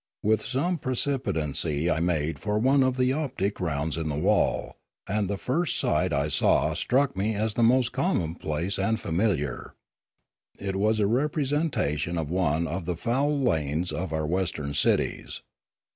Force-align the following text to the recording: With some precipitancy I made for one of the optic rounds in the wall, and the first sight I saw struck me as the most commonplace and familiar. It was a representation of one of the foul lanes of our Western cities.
With 0.23 0.41
some 0.43 0.79
precipitancy 0.79 1.87
I 1.87 1.99
made 1.99 2.39
for 2.39 2.57
one 2.57 2.81
of 2.81 2.97
the 2.97 3.13
optic 3.13 3.59
rounds 3.59 3.97
in 3.97 4.09
the 4.09 4.17
wall, 4.17 4.77
and 5.07 5.29
the 5.29 5.37
first 5.37 5.77
sight 5.77 6.11
I 6.11 6.27
saw 6.27 6.73
struck 6.73 7.15
me 7.15 7.35
as 7.35 7.53
the 7.53 7.61
most 7.61 7.91
commonplace 7.91 8.79
and 8.79 8.99
familiar. 8.99 9.75
It 10.59 10.75
was 10.75 10.99
a 10.99 11.05
representation 11.05 12.17
of 12.17 12.31
one 12.31 12.65
of 12.65 12.85
the 12.85 12.97
foul 12.97 13.41
lanes 13.43 13.91
of 13.91 14.11
our 14.11 14.25
Western 14.25 14.73
cities. 14.73 15.43